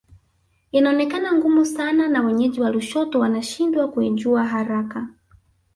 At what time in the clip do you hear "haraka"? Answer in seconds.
4.47-5.07